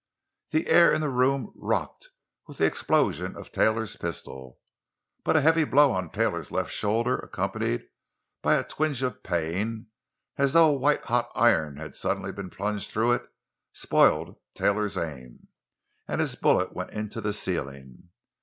The 0.49 0.65
air 0.67 0.91
in 0.91 0.99
the 0.99 1.09
room 1.11 1.51
rocked 1.55 2.09
with 2.47 2.57
the 2.57 2.65
explosion 2.65 3.35
of 3.35 3.51
Taylor's 3.51 3.95
pistol, 3.95 4.59
but 5.23 5.35
a 5.37 5.41
heavy 5.41 5.63
blow 5.63 5.91
on 5.91 6.09
Taylor's 6.09 6.49
left 6.49 6.71
shoulder, 6.71 7.17
accompanied 7.19 7.87
by 8.41 8.55
a 8.55 8.63
twinge 8.63 9.03
of 9.03 9.21
pain, 9.21 9.89
as 10.37 10.53
though 10.53 10.69
a 10.71 10.79
white 10.79 11.05
hot 11.05 11.29
iron 11.35 11.77
had 11.77 11.95
suddenly 11.95 12.31
been 12.31 12.49
plunged 12.49 12.89
through 12.89 13.11
it, 13.11 13.29
spoiled 13.73 14.37
Taylor's 14.55 14.97
aim, 14.97 15.49
and 16.07 16.19
his 16.19 16.33
bullet 16.33 16.73
went 16.73 16.89
into 16.89 17.21
the 17.21 17.31
ceiling. 17.31 18.09